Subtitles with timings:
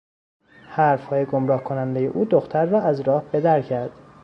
[0.69, 3.91] حرفهای گمراه کنندهی او دختر را از راه بدر کرد.